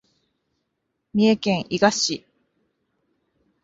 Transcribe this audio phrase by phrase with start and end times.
[1.13, 2.25] 三重県伊賀市